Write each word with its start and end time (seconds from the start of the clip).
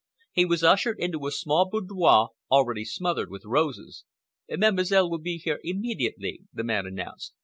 He 0.31 0.45
was 0.45 0.63
ushered 0.63 0.97
into 0.99 1.27
a 1.27 1.31
small 1.31 1.69
boudoir, 1.69 2.29
already 2.49 2.83
smothered 2.85 3.29
with 3.29 3.45
roses. 3.45 4.03
"Mademoiselle 4.49 5.07
will 5.07 5.19
be 5.19 5.37
here 5.37 5.59
immediately," 5.63 6.41
the 6.51 6.63
man 6.63 6.87
announced. 6.87 7.35